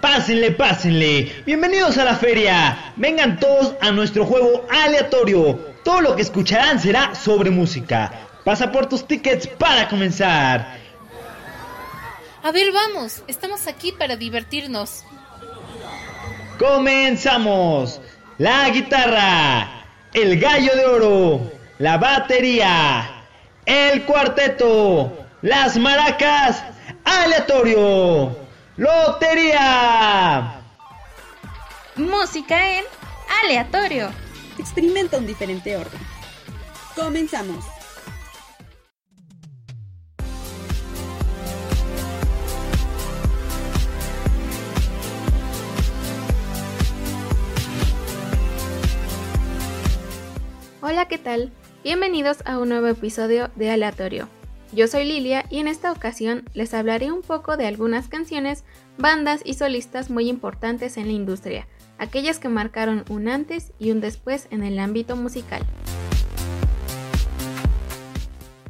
[0.00, 1.42] Pásenle, pásenle.
[1.44, 2.92] Bienvenidos a la feria.
[2.96, 5.58] Vengan todos a nuestro juego aleatorio.
[5.82, 8.12] Todo lo que escucharán será sobre música.
[8.44, 10.78] Pasa por tus tickets para comenzar.
[12.44, 13.24] A ver, vamos.
[13.26, 15.02] Estamos aquí para divertirnos.
[16.60, 18.00] Comenzamos.
[18.38, 19.84] La guitarra,
[20.14, 23.24] el gallo de oro, la batería,
[23.66, 26.62] el cuarteto, las maracas,
[27.04, 28.47] aleatorio,
[28.78, 30.62] lotería.
[31.96, 32.84] Música en
[33.44, 34.08] aleatorio.
[34.56, 36.00] Experimenta un diferente orden.
[36.94, 37.64] Comenzamos.
[50.80, 51.52] Hola, ¿qué tal?
[51.82, 54.28] Bienvenidos a un nuevo episodio de Aleatorio.
[54.72, 58.64] Yo soy Lilia y en esta ocasión les hablaré un poco de algunas canciones,
[58.98, 61.66] bandas y solistas muy importantes en la industria,
[61.98, 65.62] aquellas que marcaron un antes y un después en el ámbito musical.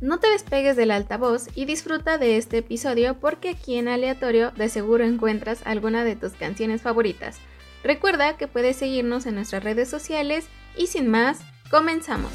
[0.00, 4.68] No te despegues del altavoz y disfruta de este episodio porque aquí en Aleatorio de
[4.68, 7.38] seguro encuentras alguna de tus canciones favoritas.
[7.82, 12.32] Recuerda que puedes seguirnos en nuestras redes sociales y sin más, Comenzamos.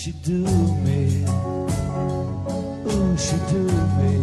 [0.00, 1.26] She do me?
[2.86, 3.62] Ooh, she do
[3.98, 4.19] me.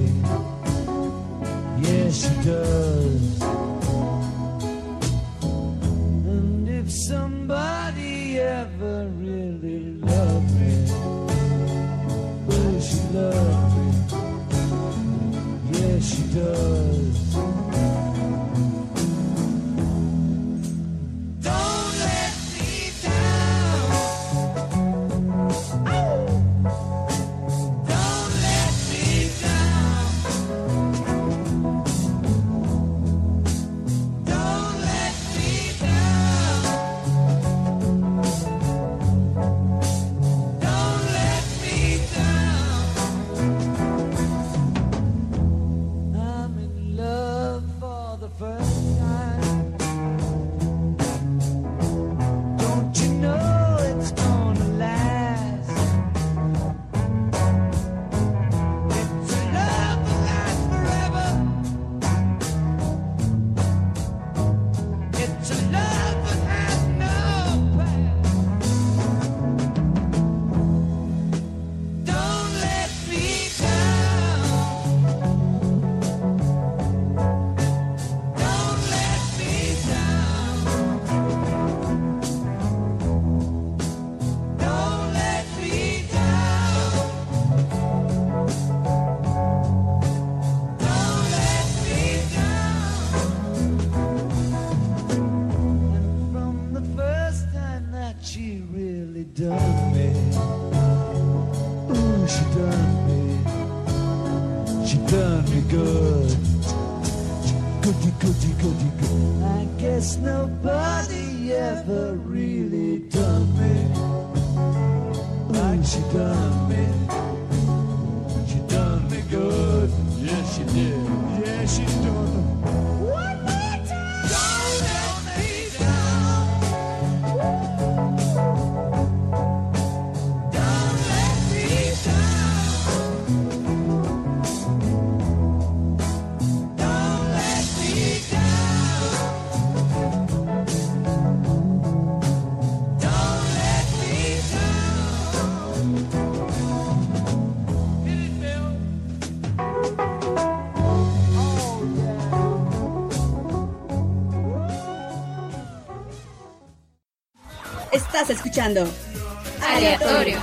[158.67, 160.39] Aleatorio.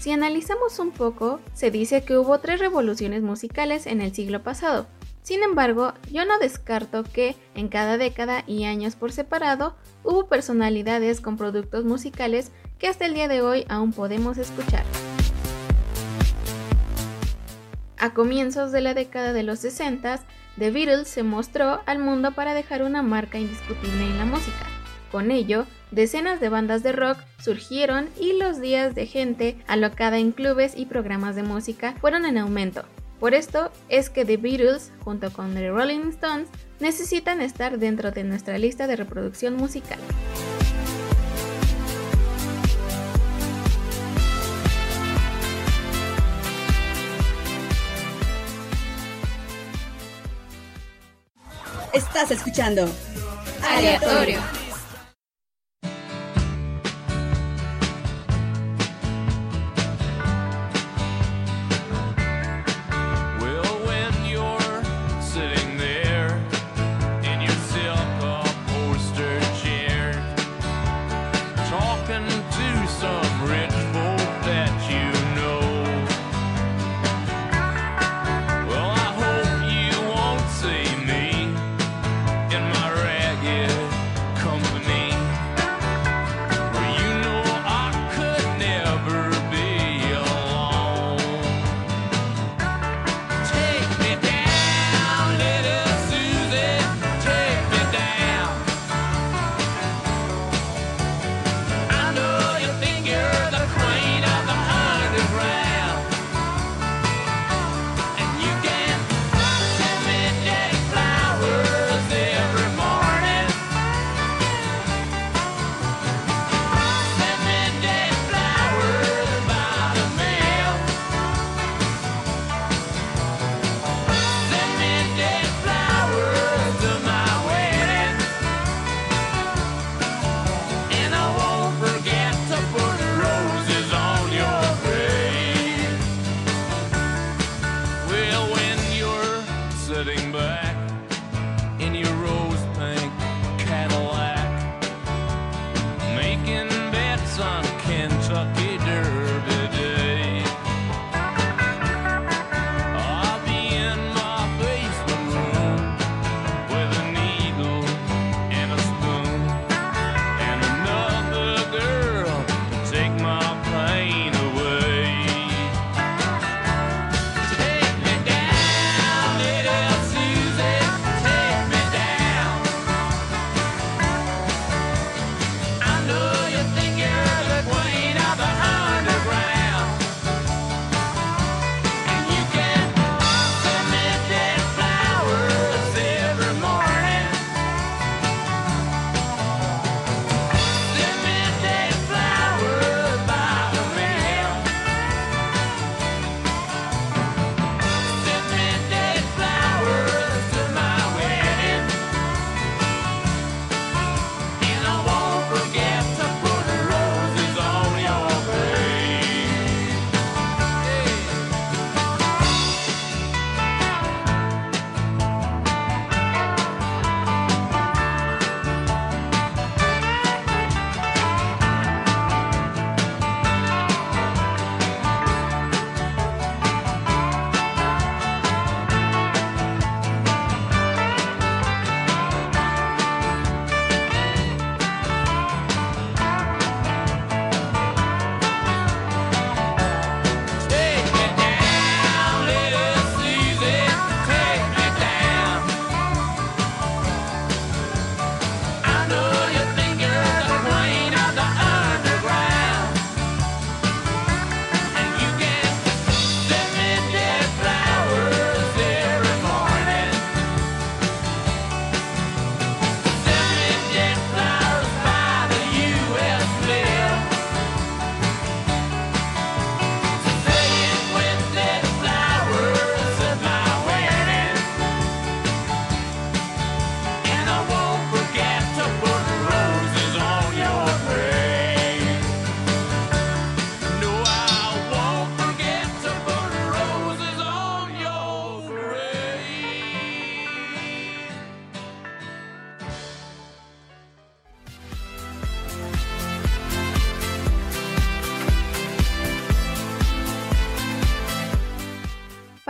[0.00, 4.88] Si analizamos un poco, se dice que hubo tres revoluciones musicales en el siglo pasado.
[5.22, 11.20] Sin embargo, yo no descarto que en cada década y años por separado hubo personalidades
[11.20, 14.84] con productos musicales que hasta el día de hoy aún podemos escuchar.
[17.98, 20.20] A comienzos de la década de los 60,
[20.58, 24.66] The Beatles se mostró al mundo para dejar una marca indiscutible en la música.
[25.10, 30.32] Con ello, decenas de bandas de rock surgieron y los días de gente alocada en
[30.32, 32.84] clubes y programas de música fueron en aumento.
[33.20, 36.48] Por esto es que The Beatles, junto con The Rolling Stones,
[36.80, 39.98] necesitan estar dentro de nuestra lista de reproducción musical.
[51.92, 52.88] Estás escuchando
[53.62, 54.65] Aleatorio.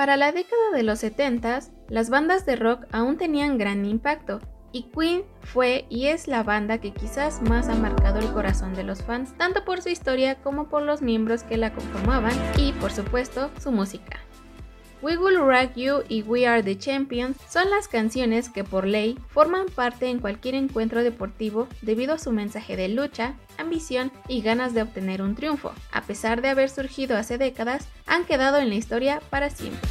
[0.06, 4.38] Para la década de los 70, las bandas de rock aún tenían gran impacto,
[4.70, 8.84] y Queen fue y es la banda que quizás más ha marcado el corazón de
[8.84, 12.92] los fans, tanto por su historia como por los miembros que la conformaban y, por
[12.92, 14.20] supuesto, su música.
[15.02, 19.18] We Will Rock You y We Are the Champions son las canciones que por ley
[19.28, 24.72] forman parte en cualquier encuentro deportivo debido a su mensaje de lucha, ambición y ganas
[24.72, 25.72] de obtener un triunfo.
[25.92, 29.88] A pesar de haber surgido hace décadas, han quedado en la historia para siempre.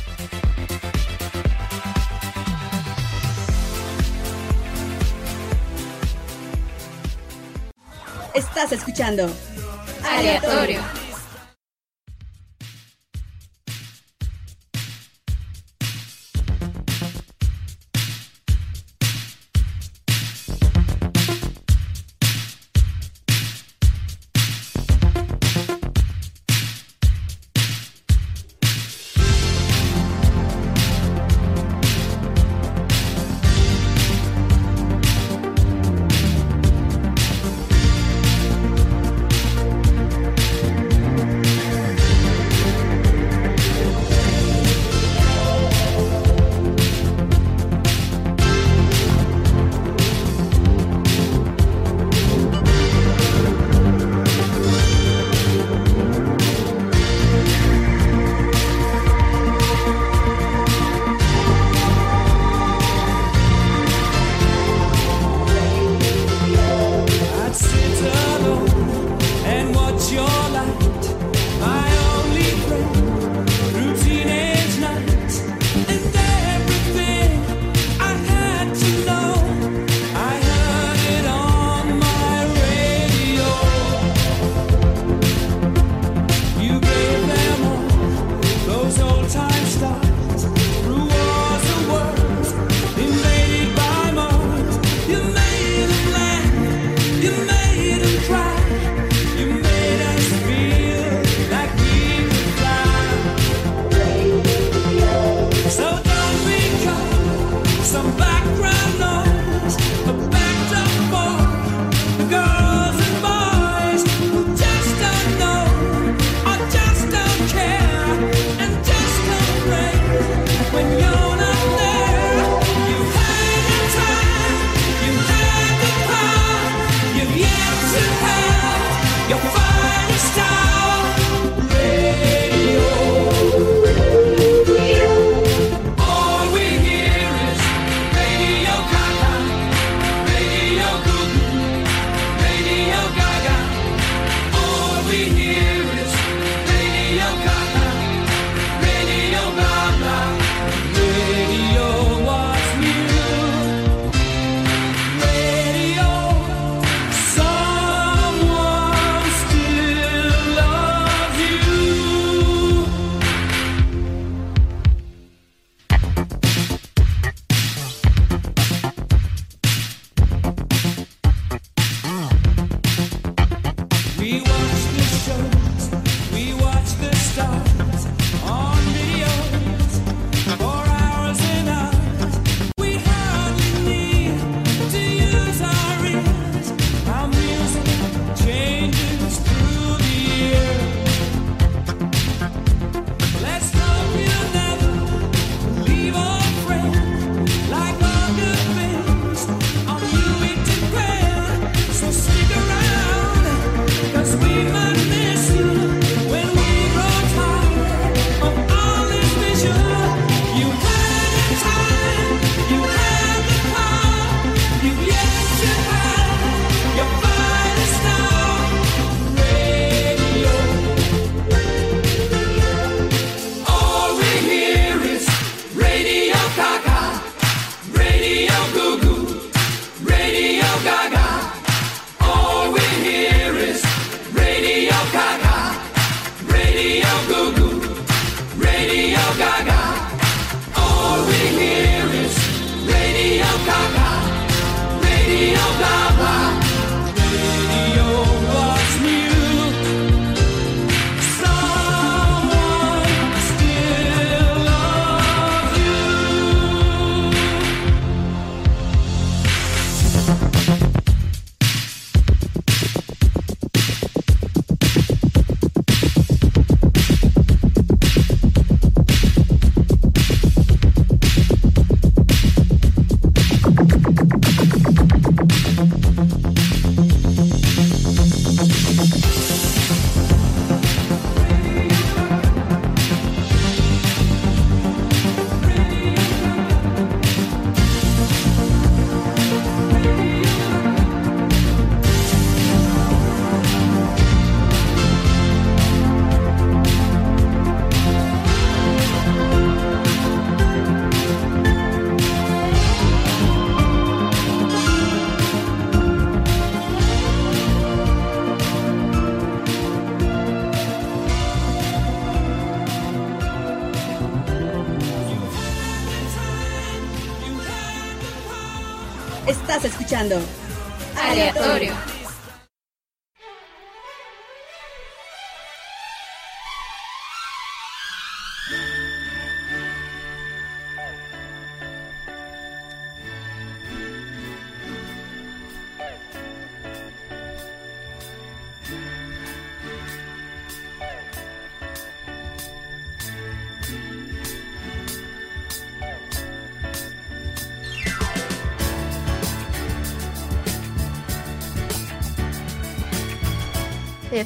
[8.33, 9.29] Estás escuchando
[10.03, 11.04] Aleatorio.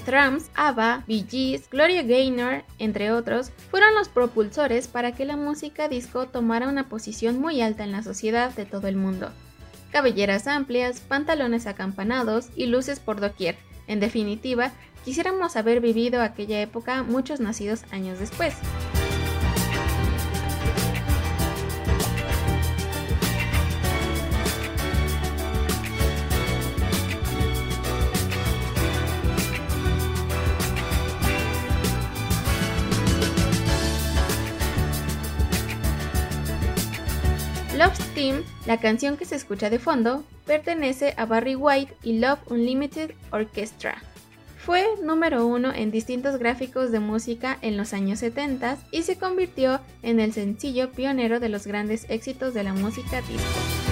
[0.09, 5.87] The Tramps, ABBA, Bee Gloria Gaynor, entre otros, fueron los propulsores para que la música
[5.87, 9.29] disco tomara una posición muy alta en la sociedad de todo el mundo.
[9.91, 13.55] Cabelleras amplias, pantalones acampanados y luces por doquier.
[13.85, 14.71] En definitiva,
[15.05, 18.55] quisiéramos haber vivido aquella época muchos nacidos años después.
[38.65, 44.03] La canción que se escucha de fondo, pertenece a Barry White y Love Unlimited Orchestra.
[44.57, 49.79] Fue número uno en distintos gráficos de música en los años 70 y se convirtió
[50.03, 53.88] en el sencillo pionero de los grandes éxitos de la música disco.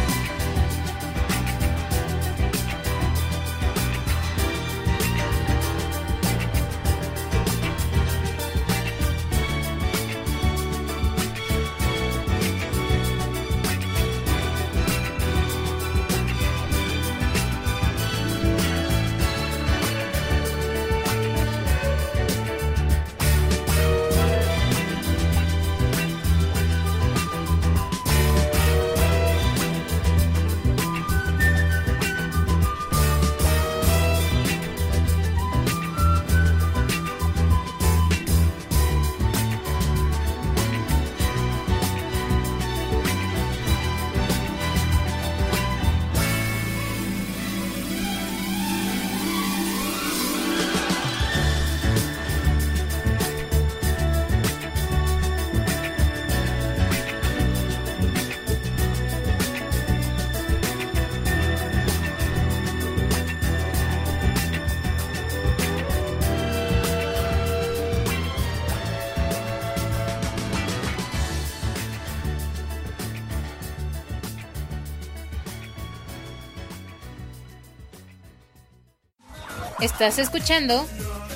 [79.80, 80.88] Estás escuchando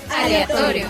[0.09, 0.87] Aleatorio.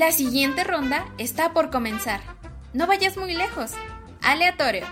[0.00, 2.22] La siguiente ronda está por comenzar.
[2.72, 3.72] No vayas muy lejos.
[4.22, 4.86] Aleatorio.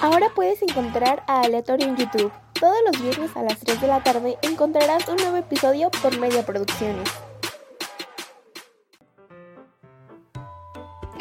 [0.00, 2.30] Ahora puedes encontrar a Aleatorio en YouTube.
[2.60, 6.46] Todos los viernes a las 3 de la tarde encontrarás un nuevo episodio por Media
[6.46, 7.10] Producciones.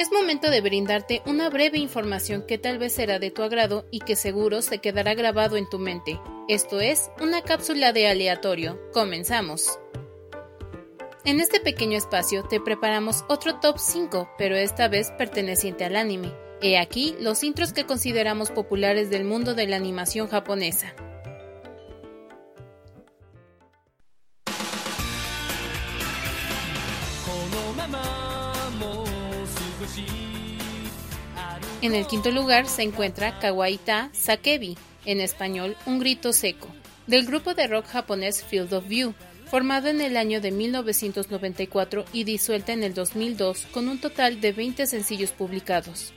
[0.04, 4.00] Es momento de brindarte una breve información que tal vez será de tu agrado y
[4.00, 6.20] que seguro se quedará grabado en tu mente.
[6.50, 8.78] Esto es una cápsula de aleatorio.
[8.92, 9.80] Comenzamos.
[11.24, 16.34] En este pequeño espacio te preparamos otro top 5, pero esta vez perteneciente al anime.
[16.62, 20.94] He aquí los intros que consideramos populares del mundo de la animación japonesa.
[31.82, 36.69] En el quinto lugar se encuentra Kawaii-ta Sakebi, en español Un grito seco,
[37.08, 39.13] del grupo de rock japonés Field of View,
[39.54, 44.52] formado en el año de 1994 y disuelta en el 2002 con un total de
[44.52, 46.13] 20 sencillos publicados.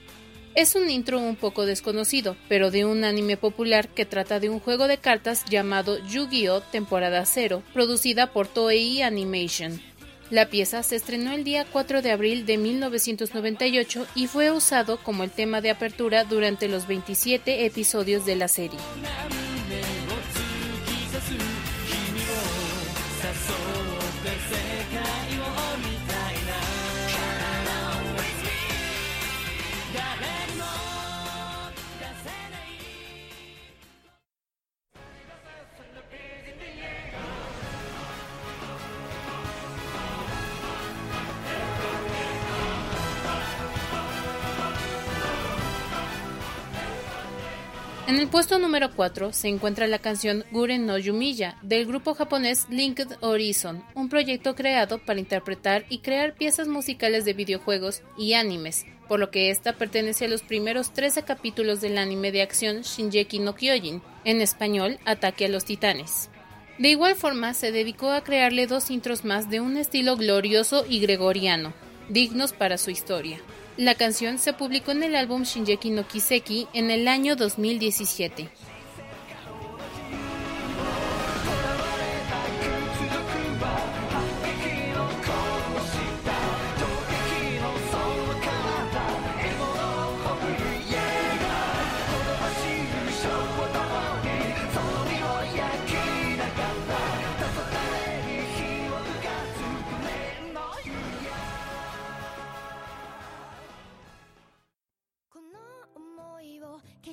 [0.55, 4.59] Es un intro un poco desconocido, pero de un anime popular que trata de un
[4.59, 6.61] juego de cartas llamado Yu-Gi-Oh!
[6.61, 9.79] Temporada 0, producida por Toei Animation.
[10.29, 15.23] La pieza se estrenó el día 4 de abril de 1998 y fue usado como
[15.23, 18.79] el tema de apertura durante los 27 episodios de la serie.
[48.07, 52.65] En el puesto número 4 se encuentra la canción Guren no Yumiya del grupo japonés
[52.69, 58.85] Linked Horizon, un proyecto creado para interpretar y crear piezas musicales de videojuegos y animes,
[59.09, 63.39] por lo que esta pertenece a los primeros 13 capítulos del anime de acción Shinjeki
[63.39, 66.29] no Kyojin, en español Ataque a los Titanes.
[66.77, 71.01] De igual forma, se dedicó a crearle dos intros más de un estilo glorioso y
[71.01, 71.73] gregoriano,
[72.07, 73.41] dignos para su historia.
[73.77, 78.49] La canción se publicó en el álbum Shinjeki no Kiseki en el año 2017.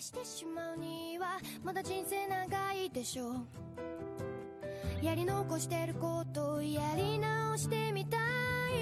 [0.05, 3.35] してしまうにはまだ人生長いでしょう。
[5.03, 8.19] やり残してることやり直してみた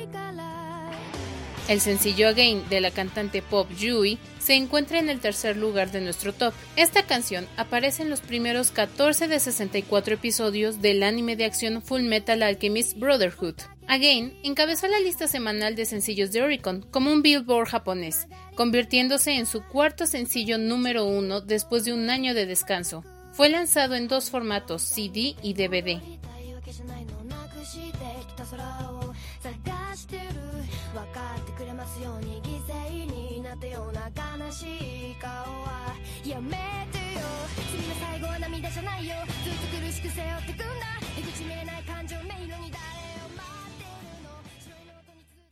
[0.03, 0.91] いから。
[1.69, 6.33] El sencillo Again de la cantante pop Yui se encuentra en el tercer lugar de nuestro
[6.33, 6.53] top.
[6.75, 12.03] Esta canción aparece en los primeros 14 de 64 episodios del anime de acción Full
[12.03, 13.55] Metal Alchemist Brotherhood.
[13.87, 19.47] Again encabezó la lista semanal de sencillos de Oricon como un Billboard japonés, convirtiéndose en
[19.47, 23.05] su cuarto sencillo número uno después de un año de descanso.
[23.33, 26.01] Fue lanzado en dos formatos, CD y DVD.
[31.63, 35.95] くれますように犠牲になったような悲しい顔は
[36.25, 36.57] やめ
[36.91, 37.21] てよ
[37.71, 40.65] 君の最後は涙じゃないよずっと苦しく背負ってくんだ
[41.15, 43.95] 出口見えない感情迷路に誰を待ってる
[44.27, 45.47] の白いの音に続く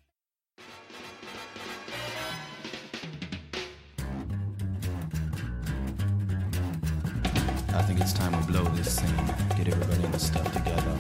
[7.73, 9.15] I think it's time we blow this scene.
[9.57, 10.97] Get everybody in the stuff together.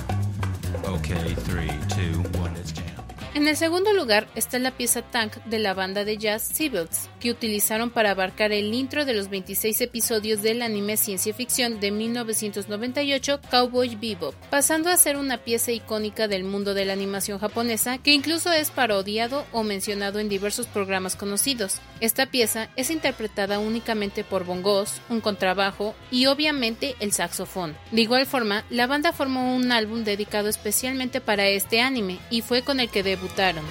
[0.84, 3.09] Okay, three, two, one, let's jam.
[3.32, 7.30] En el segundo lugar está la pieza Tank de la banda de jazz Seabirds, que
[7.30, 13.40] utilizaron para abarcar el intro de los 26 episodios del anime ciencia ficción de 1998
[13.48, 18.12] Cowboy Bebop, pasando a ser una pieza icónica del mundo de la animación japonesa que
[18.12, 21.80] incluso es parodiado o mencionado en diversos programas conocidos.
[22.00, 27.76] Esta pieza es interpretada únicamente por bongos, un contrabajo y obviamente el saxofón.
[27.92, 32.62] De igual forma, la banda formó un álbum dedicado especialmente para este anime y fue
[32.62, 33.64] con el que debutaron.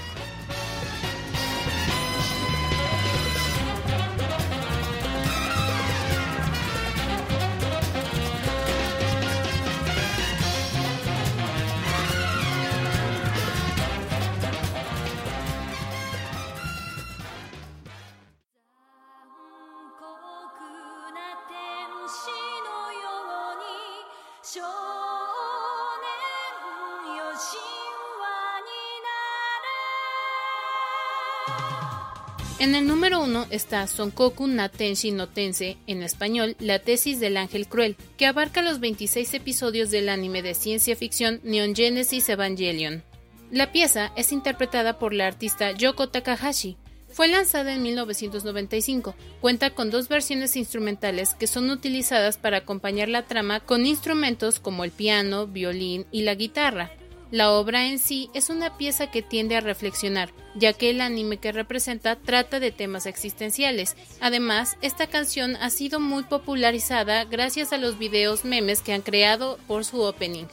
[32.60, 37.70] En el número 1 está Sonkoku Natenshi no Tense, en español, La tesis del ángel
[37.70, 43.02] cruel, que abarca los 26 episodios del anime de ciencia ficción Neon Genesis Evangelion.
[43.50, 46.76] La pieza es interpretada por la artista Yoko Takahashi.
[47.08, 49.16] Fue lanzada en 1995.
[49.40, 54.84] Cuenta con dos versiones instrumentales que son utilizadas para acompañar la trama con instrumentos como
[54.84, 56.92] el piano, violín y la guitarra.
[57.32, 61.38] La obra en sí es una pieza que tiende a reflexionar, ya que el anime
[61.38, 63.96] que representa trata de temas existenciales.
[64.20, 69.60] Además, esta canción ha sido muy popularizada gracias a los videos memes que han creado
[69.68, 70.48] por su opening.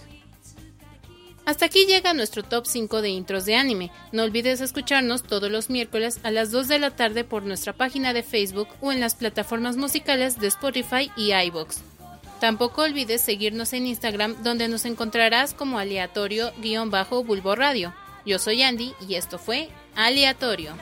[1.47, 3.91] Hasta aquí llega nuestro top 5 de intros de anime.
[4.13, 8.13] No olvides escucharnos todos los miércoles a las 2 de la tarde por nuestra página
[8.13, 11.96] de Facebook o en las plataformas musicales de Spotify y iBox.
[12.41, 17.95] Tampoco olvides seguirnos en Instagram donde nos encontrarás como aleatorio-bulbo radio.
[18.27, 20.75] Yo soy Andy y esto fue Aleatorio.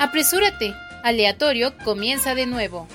[0.00, 2.88] Apresúrate, aleatorio comienza de nuevo.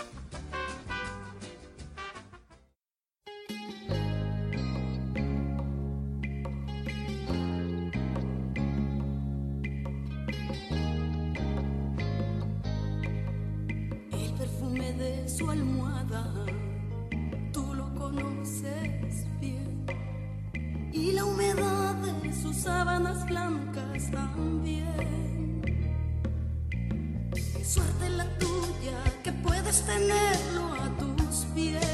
[21.05, 25.61] Y la humedad de sus sábanas blancas también.
[27.31, 31.85] Qué suerte la tuya que puedes tenerlo a tus pies.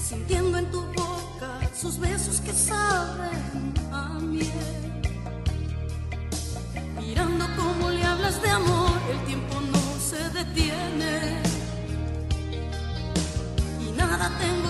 [0.00, 5.02] Sintiendo en tu boca sus besos que saben a miel.
[7.00, 11.42] Mirando cómo le hablas de amor, el tiempo no se detiene.
[13.84, 14.67] Y nada tengo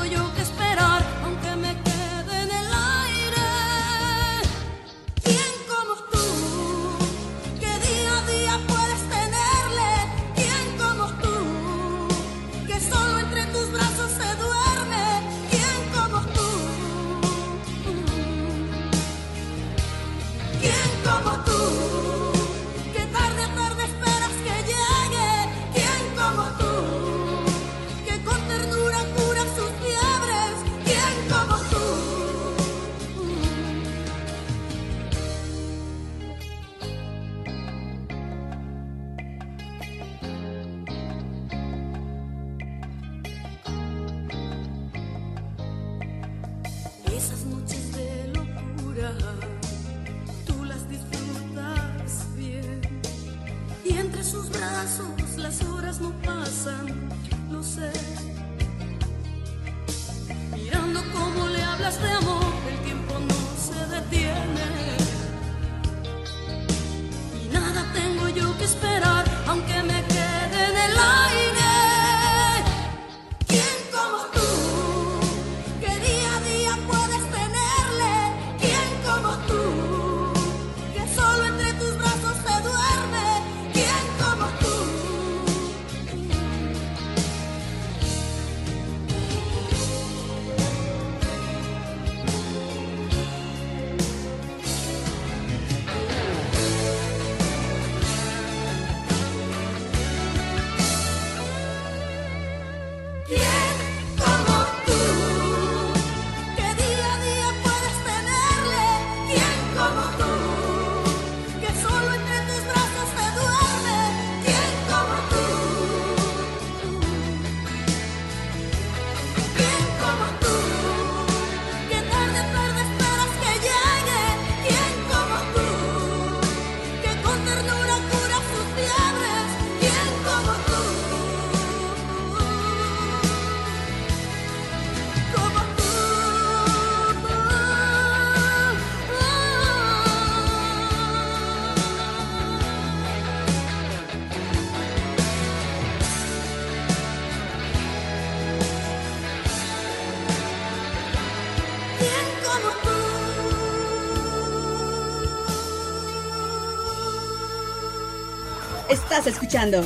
[159.11, 159.83] Estás escuchando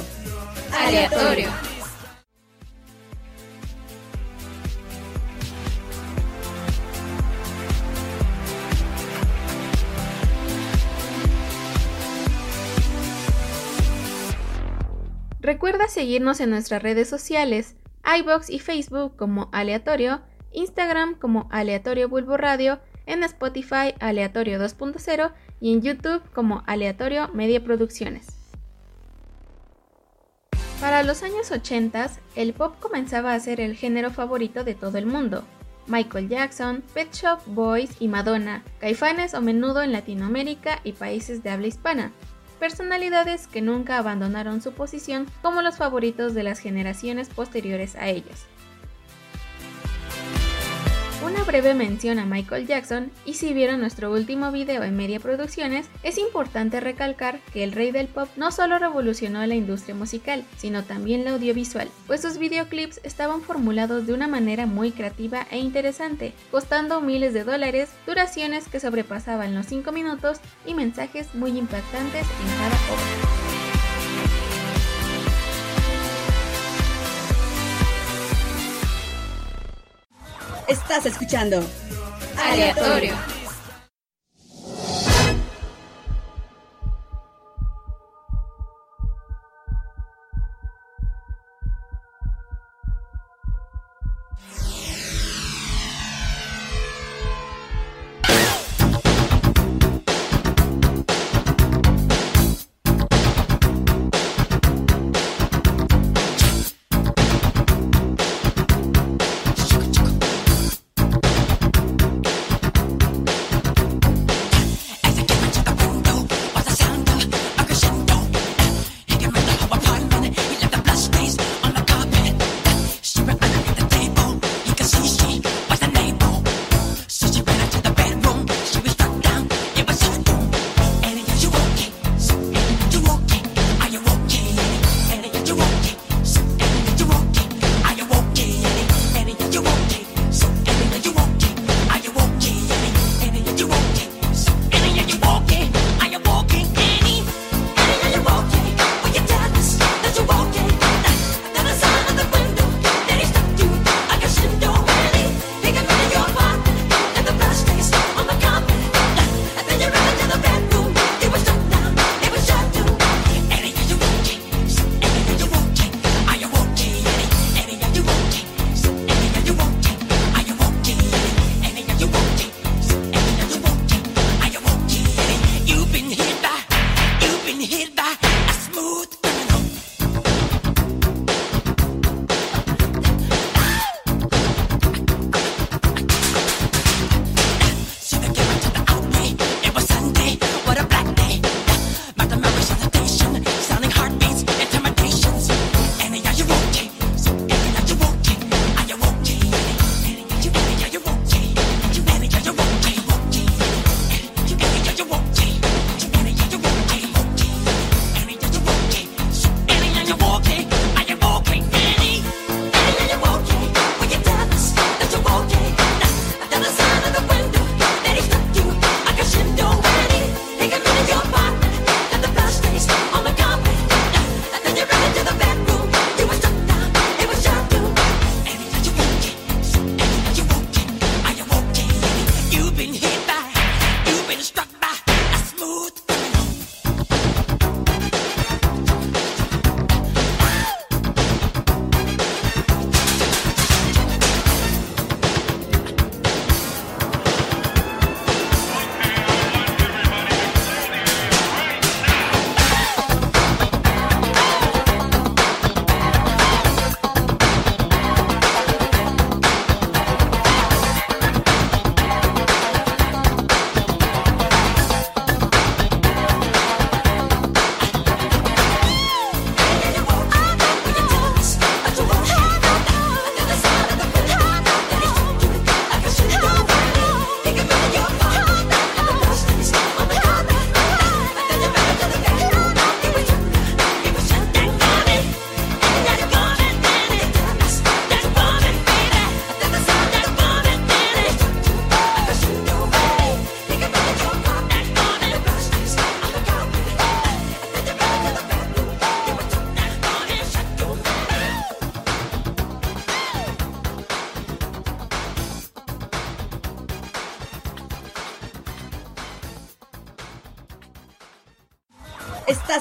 [0.77, 1.49] Aleatorio.
[15.39, 17.77] Recuerda seguirnos en nuestras redes sociales,
[18.19, 25.75] iBox y Facebook como Aleatorio, Instagram como Aleatorio Bulbo Radio, en Spotify Aleatorio 2.0 y
[25.75, 28.42] en YouTube como Aleatorio Media Producciones.
[30.83, 35.07] Para los años 80, el pop comenzaba a ser el género favorito de todo el
[35.07, 35.45] mundo.
[35.87, 41.51] Michael Jackson, Pet Shop Boys y Madonna, caifanes o menudo en Latinoamérica y países de
[41.51, 42.11] habla hispana,
[42.59, 48.47] personalidades que nunca abandonaron su posición como los favoritos de las generaciones posteriores a ellos.
[51.33, 55.87] Una breve mención a Michael Jackson, y si vieron nuestro último video en Media Producciones,
[56.03, 60.85] es importante recalcar que el rey del pop no solo revolucionó la industria musical, sino
[60.85, 66.35] también la audiovisual, pues sus videoclips estaban formulados de una manera muy creativa e interesante,
[66.51, 72.49] costando miles de dólares, duraciones que sobrepasaban los 5 minutos y mensajes muy impactantes en
[72.59, 73.52] cada obra.
[80.73, 81.63] Estás escuchando
[82.39, 83.13] Aleatorio.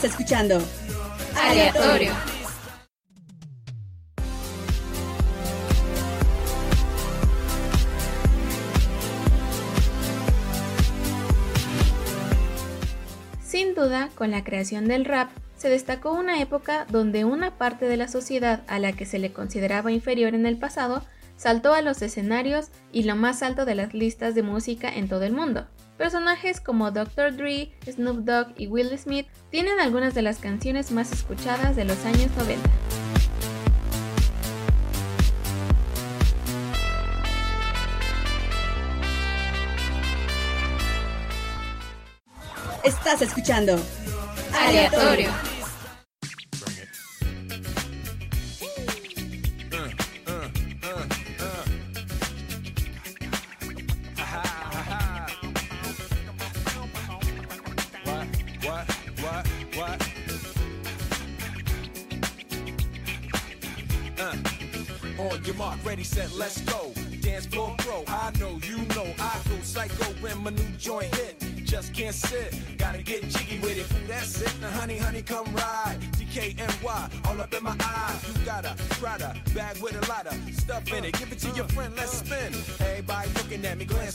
[0.03, 0.59] Escuchando
[1.37, 2.11] Aleatorio.
[13.43, 17.97] Sin duda, con la creación del rap, se destacó una época donde una parte de
[17.97, 21.03] la sociedad a la que se le consideraba inferior en el pasado
[21.37, 25.23] saltó a los escenarios y lo más alto de las listas de música en todo
[25.23, 25.67] el mundo.
[25.97, 27.35] Personajes como Dr.
[27.35, 32.05] Dre, Snoop Dogg y Will Smith tienen algunas de las canciones más escuchadas de los
[32.05, 32.69] años 90.
[42.83, 43.79] Estás escuchando
[44.53, 45.50] Aleatorio.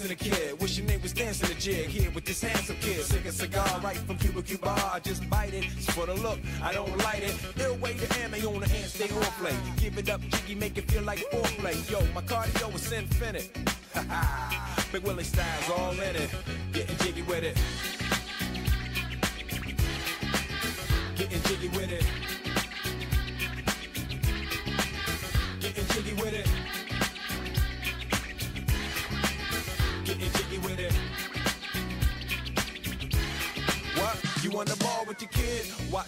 [0.07, 0.61] Glancing a kid.
[0.61, 3.03] Wishing they was dancing a jig here with this handsome kid.
[3.03, 4.75] Sick a cigar right from Cuba Cuba.
[4.93, 5.65] I just bite it.
[5.77, 7.35] It's for the look, I don't light it.
[7.61, 9.55] Ill way to ammo on the hand, stay on play.
[9.77, 11.91] Give it up, jiggy, make it feel like foreplay.
[11.91, 13.51] Yo, my cardio is infinite.
[13.95, 16.31] Ha ha, Big Willie style's all in it.
[16.73, 17.96] Getting jiggy with it.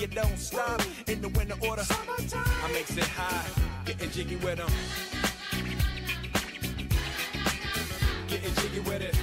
[0.00, 1.82] You don't stop in the winter order.
[1.90, 3.46] I makes it high,
[3.84, 4.70] getting jiggy with them.
[8.26, 9.14] Getting jiggy with it.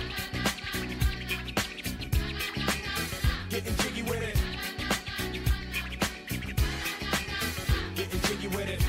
[3.49, 4.38] Getting jiggy with it.
[7.95, 8.84] Getting jiggy with it.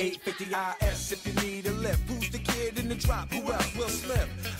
[0.00, 2.10] 850 IS if you need a lift.
[2.10, 3.32] Who's the kid in the drop?
[3.32, 4.28] Who else will slip?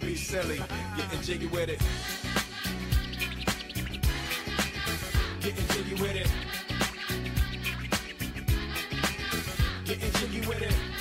[0.00, 0.60] be silly.
[0.96, 1.80] Getting jiggy with it.
[5.40, 6.30] Getting jiggy with it.
[9.84, 10.93] Getting jiggy with it.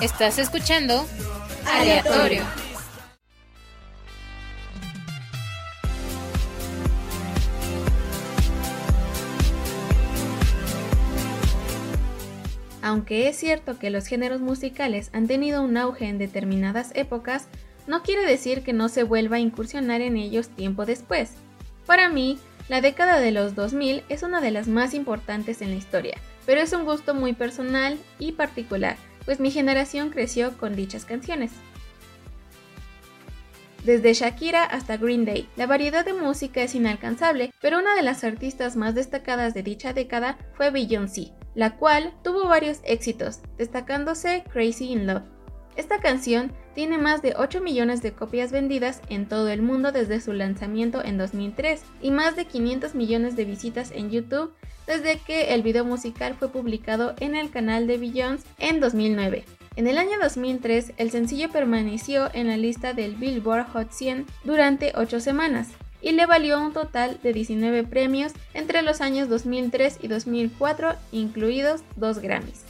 [0.00, 1.04] Estás escuchando
[1.66, 2.44] Aleatorio.
[12.80, 17.48] Aunque es cierto que los géneros musicales han tenido un auge en determinadas épocas,
[17.88, 21.32] no quiere decir que no se vuelva a incursionar en ellos tiempo después.
[21.86, 22.38] Para mí,
[22.68, 26.60] la década de los 2000 es una de las más importantes en la historia, pero
[26.60, 28.96] es un gusto muy personal y particular,
[29.28, 31.50] pues mi generación creció con dichas canciones.
[33.84, 38.24] Desde Shakira hasta Green Day, la variedad de música es inalcanzable, pero una de las
[38.24, 44.92] artistas más destacadas de dicha década fue Beyoncé, la cual tuvo varios éxitos, destacándose Crazy
[44.92, 45.24] in Love.
[45.76, 50.20] Esta canción tiene más de 8 millones de copias vendidas en todo el mundo desde
[50.20, 54.54] su lanzamiento en 2003 y más de 500 millones de visitas en YouTube
[54.86, 59.44] desde que el video musical fue publicado en el canal de Billions en 2009.
[59.74, 64.92] En el año 2003, el sencillo permaneció en la lista del Billboard Hot 100 durante
[64.94, 65.70] 8 semanas
[66.00, 71.80] y le valió un total de 19 premios entre los años 2003 y 2004, incluidos
[71.96, 72.67] 2 Grammys.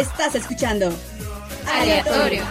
[0.00, 0.90] Estás escuchando
[1.66, 2.42] Aleatorio.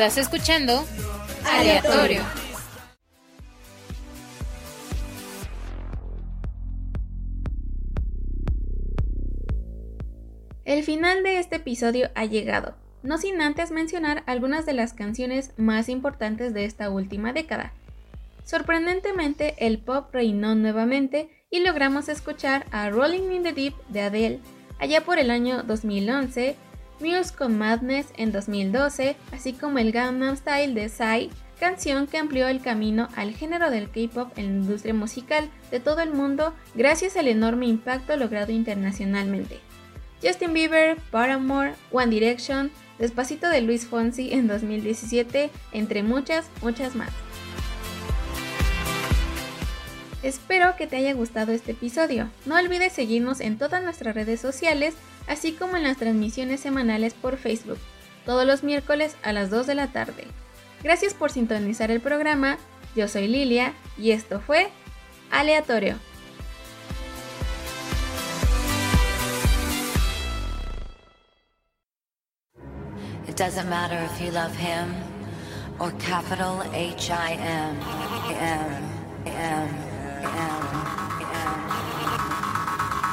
[0.00, 0.84] Estás escuchando
[1.44, 2.22] Aleatorio.
[10.64, 15.50] El final de este episodio ha llegado, no sin antes mencionar algunas de las canciones
[15.56, 17.72] más importantes de esta última década.
[18.44, 24.40] Sorprendentemente, el pop reinó nuevamente y logramos escuchar a Rolling in the Deep de Adele
[24.78, 26.54] allá por el año 2011
[27.00, 32.48] Muse con Madness en 2012, así como el Gangnam Style de Psy, canción que amplió
[32.48, 37.16] el camino al género del K-pop en la industria musical de todo el mundo gracias
[37.16, 39.58] al enorme impacto logrado internacionalmente.
[40.22, 47.10] Justin Bieber, Paramore, One Direction, Despacito de Luis Fonsi en 2017, entre muchas, muchas más.
[50.24, 52.28] Espero que te haya gustado este episodio.
[52.44, 54.94] No olvides seguirnos en todas nuestras redes sociales,
[55.28, 57.78] así como en las transmisiones semanales por Facebook,
[58.24, 60.26] todos los miércoles a las 2 de la tarde.
[60.82, 62.58] Gracias por sintonizar el programa,
[62.96, 64.70] yo soy Lilia y esto fue
[65.30, 65.96] Aleatorio.
[73.28, 74.94] It doesn't matter if you love him
[75.78, 77.76] or capital H I M
[78.34, 78.82] M
[79.26, 79.68] M
[80.24, 80.78] M.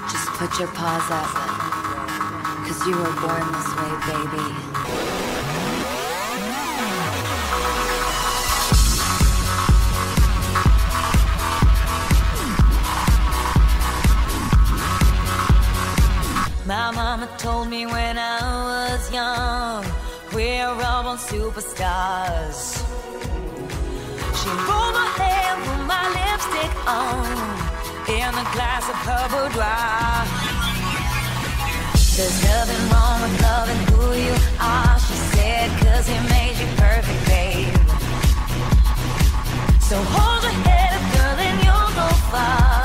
[0.10, 1.65] Just put your paws up,
[2.68, 4.46] cause you were born this way, baby.
[16.66, 19.86] My mama told me when I was young,
[20.34, 22.82] we're all born superstars.
[24.40, 27.28] She rolled my hair, put my lipstick on,
[28.10, 30.55] in a glass of her boudoir.
[32.16, 37.26] There's nothing wrong with loving who you are, she said, cause he made you perfect,
[37.28, 37.76] babe.
[39.82, 42.85] So hold your head up, girl, and you'll go far.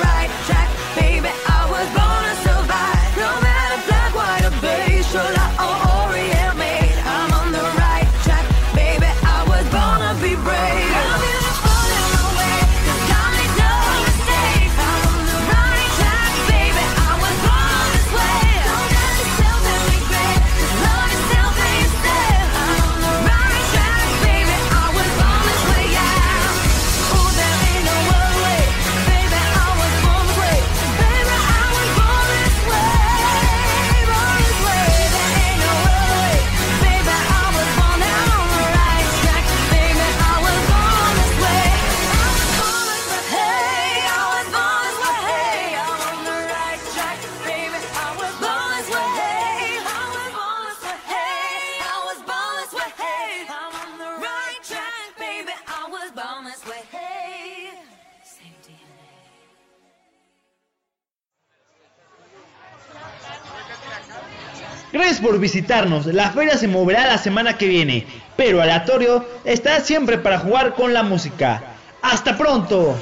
[65.21, 66.07] por visitarnos.
[66.07, 68.05] La feria se moverá la semana que viene,
[68.35, 71.63] pero Aleatorio está siempre para jugar con la música.
[72.01, 72.97] ¡Hasta pronto!